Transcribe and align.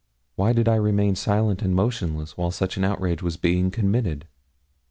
Why 0.35 0.51
did 0.51 0.67
I 0.67 0.77
remain 0.77 1.13
silent 1.15 1.61
and 1.61 1.75
motionless 1.75 2.35
while 2.35 2.49
such 2.49 2.75
an 2.75 2.83
outrage 2.83 3.21
was 3.21 3.37
being 3.37 3.69
committed? 3.69 4.25